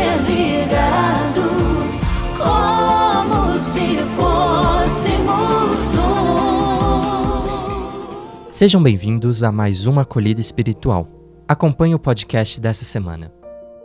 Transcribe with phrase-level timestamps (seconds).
[2.39, 7.43] como se fôssemos um.
[8.51, 11.09] Sejam bem-vindos a mais uma acolhida espiritual.
[11.47, 13.33] Acompanhe o podcast dessa semana.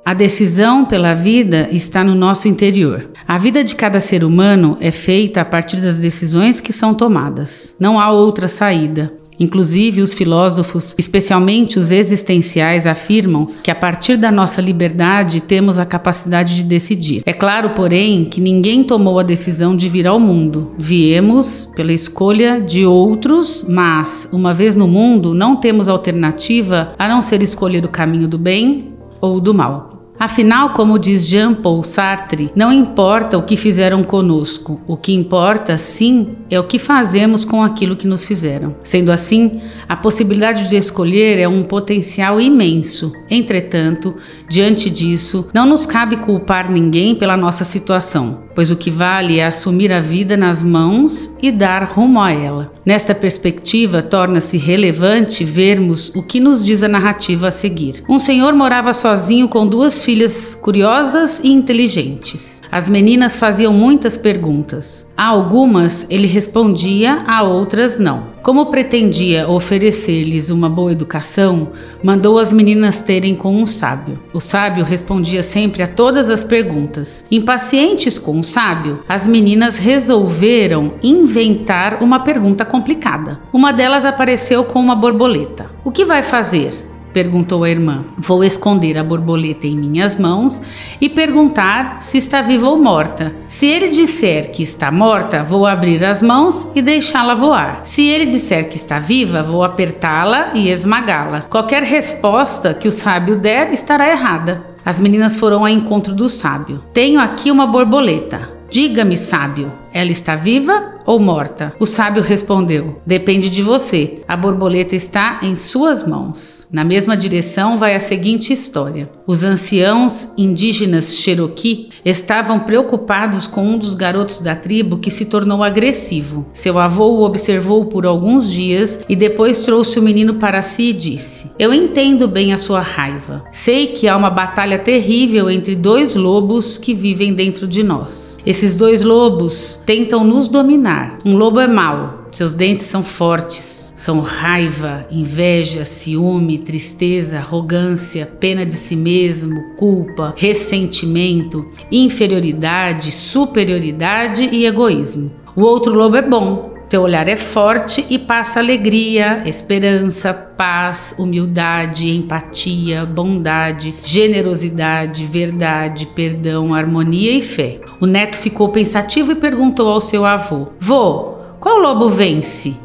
[0.06, 3.12] A decisão pela vida está no nosso interior.
[3.28, 7.76] A vida de cada ser humano é feita a partir das decisões que são tomadas.
[7.80, 9.14] Não há outra saída.
[9.40, 15.86] Inclusive, os filósofos, especialmente os existenciais, afirmam que a partir da nossa liberdade temos a
[15.86, 17.24] capacidade de decidir.
[17.26, 20.72] É claro, porém, que ninguém tomou a decisão de vir ao mundo.
[20.78, 27.22] Viemos pela escolha de outros, mas, uma vez no mundo, não temos alternativa a não
[27.22, 29.99] ser escolher o caminho do bem ou do mal.
[30.20, 36.36] Afinal, como diz Jean-Paul Sartre, não importa o que fizeram conosco, o que importa, sim,
[36.50, 38.76] é o que fazemos com aquilo que nos fizeram.
[38.84, 43.14] Sendo assim, a possibilidade de escolher é um potencial imenso.
[43.30, 44.14] Entretanto,
[44.50, 49.46] diante disso, não nos cabe culpar ninguém pela nossa situação, pois o que vale é
[49.46, 52.74] assumir a vida nas mãos e dar rumo a ela.
[52.86, 58.04] Nesta perspectiva, torna-se relevante vermos o que nos diz a narrativa a seguir.
[58.10, 62.62] Um senhor morava sozinho com duas filhas curiosas e inteligentes.
[62.72, 65.09] As meninas faziam muitas perguntas.
[65.20, 68.28] A algumas ele respondia, a outras não.
[68.42, 74.18] Como pretendia oferecer-lhes uma boa educação, mandou as meninas terem com um sábio.
[74.34, 77.26] O sábio respondia sempre a todas as perguntas.
[77.30, 83.42] Impacientes com o sábio, as meninas resolveram inventar uma pergunta complicada.
[83.52, 85.70] Uma delas apareceu com uma borboleta.
[85.84, 86.89] O que vai fazer?
[87.20, 88.06] Perguntou a irmã.
[88.18, 90.62] Vou esconder a borboleta em minhas mãos
[91.02, 93.36] e perguntar se está viva ou morta.
[93.50, 97.82] Se ele disser que está morta, vou abrir as mãos e deixá-la voar.
[97.84, 101.42] Se ele disser que está viva, vou apertá-la e esmagá-la.
[101.42, 104.64] Qualquer resposta que o sábio der estará errada.
[104.86, 106.82] As meninas foram ao encontro do sábio.
[106.94, 108.50] Tenho aqui uma borboleta.
[108.70, 111.74] Diga-me, sábio, ela está viva ou morta?
[111.80, 114.22] O sábio respondeu: Depende de você.
[114.28, 116.68] A borboleta está em suas mãos.
[116.72, 123.78] Na mesma direção vai a seguinte história: Os anciãos indígenas Cherokee estavam preocupados com um
[123.78, 126.46] dos garotos da tribo que se tornou agressivo.
[126.54, 130.94] Seu avô o observou por alguns dias e depois trouxe o menino para si e
[130.94, 133.44] disse: Eu entendo bem a sua raiva.
[133.52, 138.38] Sei que há uma batalha terrível entre dois lobos que vivem dentro de nós.
[138.46, 141.18] Esses dois lobos tentam nos dominar.
[141.26, 143.92] Um lobo é mau, seus dentes são fortes.
[143.96, 154.68] São raiva, inveja, ciúme, tristeza, arrogância, pena de si mesmo, culpa, ressentimento, inferioridade, superioridade e
[154.68, 155.32] egoísmo.
[155.56, 162.10] O outro lobo é bom, seu olhar é forte e passa alegria, esperança, paz, humildade,
[162.10, 167.80] empatia, bondade, generosidade, verdade, perdão, harmonia e fé.
[168.00, 172.76] O neto ficou pensativo e perguntou ao seu avô: Vô, qual lobo vence?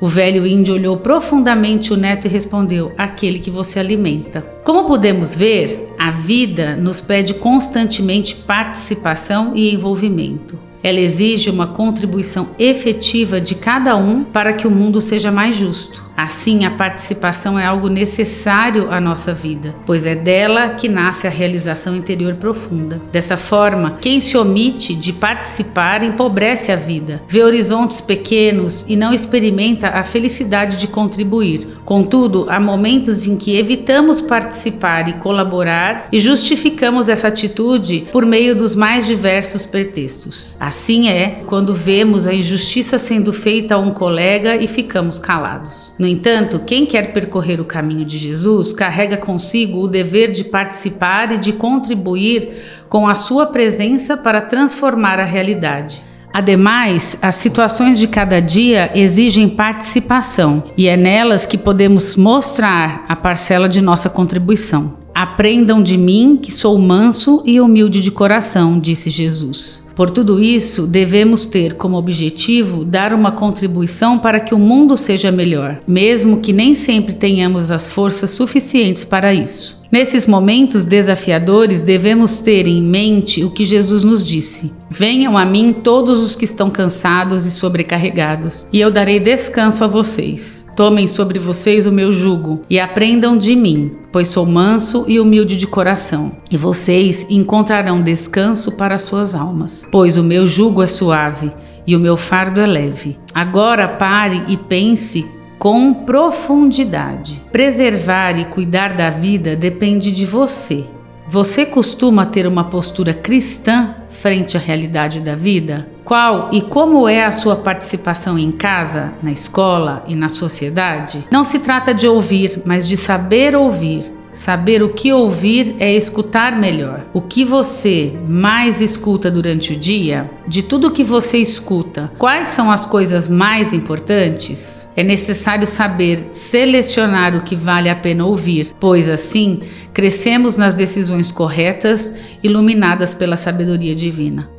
[0.00, 4.40] O velho índio olhou profundamente o neto e respondeu: Aquele que você alimenta.
[4.64, 10.58] Como podemos ver, a vida nos pede constantemente participação e envolvimento.
[10.84, 16.04] Ela exige uma contribuição efetiva de cada um para que o mundo seja mais justo.
[16.16, 21.30] Assim, a participação é algo necessário à nossa vida, pois é dela que nasce a
[21.30, 23.00] realização interior profunda.
[23.10, 29.12] Dessa forma, quem se omite de participar empobrece a vida, vê horizontes pequenos e não
[29.12, 31.78] experimenta a felicidade de contribuir.
[31.84, 38.56] Contudo, há momentos em que evitamos participar e colaborar e justificamos essa atitude por meio
[38.56, 40.56] dos mais diversos pretextos.
[40.60, 45.92] Assim é quando vemos a injustiça sendo feita a um colega e ficamos calados.
[46.04, 51.32] No entanto, quem quer percorrer o caminho de Jesus carrega consigo o dever de participar
[51.32, 52.58] e de contribuir
[52.90, 56.02] com a sua presença para transformar a realidade.
[56.30, 63.16] Ademais, as situações de cada dia exigem participação e é nelas que podemos mostrar a
[63.16, 64.98] parcela de nossa contribuição.
[65.14, 69.83] Aprendam de mim, que sou manso e humilde de coração, disse Jesus.
[69.94, 75.30] Por tudo isso, devemos ter como objetivo dar uma contribuição para que o mundo seja
[75.30, 79.83] melhor, mesmo que nem sempre tenhamos as forças suficientes para isso.
[79.94, 85.72] Nesses momentos desafiadores, devemos ter em mente o que Jesus nos disse: Venham a mim
[85.72, 90.66] todos os que estão cansados e sobrecarregados, e eu darei descanso a vocês.
[90.74, 95.56] Tomem sobre vocês o meu jugo e aprendam de mim, pois sou manso e humilde
[95.56, 99.86] de coração, e vocês encontrarão descanso para suas almas.
[99.92, 101.52] Pois o meu jugo é suave
[101.86, 103.16] e o meu fardo é leve.
[103.32, 105.24] Agora pare e pense
[105.58, 107.42] com profundidade.
[107.50, 110.84] Preservar e cuidar da vida depende de você.
[111.26, 115.88] Você costuma ter uma postura cristã frente à realidade da vida?
[116.04, 121.26] Qual e como é a sua participação em casa, na escola e na sociedade?
[121.30, 124.12] Não se trata de ouvir, mas de saber ouvir.
[124.34, 127.06] Saber o que ouvir é escutar melhor.
[127.14, 130.28] O que você mais escuta durante o dia?
[130.48, 134.88] De tudo que você escuta, quais são as coisas mais importantes?
[134.96, 141.30] É necessário saber selecionar o que vale a pena ouvir, pois assim crescemos nas decisões
[141.30, 144.50] corretas, iluminadas pela sabedoria divina.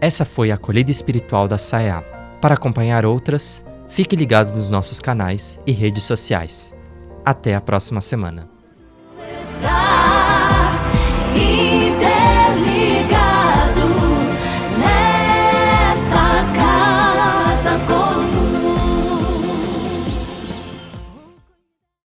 [0.00, 2.02] Essa foi a acolhida espiritual da SAEA.
[2.40, 6.74] Para acompanhar outras, fique ligado nos nossos canais e redes sociais.
[7.24, 8.51] Até a próxima semana.